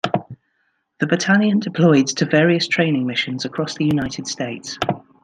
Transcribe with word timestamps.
The 0.99 1.05
battalion 1.05 1.59
deployed 1.59 2.07
to 2.07 2.25
various 2.25 2.67
training 2.67 3.05
missions 3.05 3.45
across 3.45 3.75
the 3.77 3.85
United 3.85 4.25
States. 4.25 4.79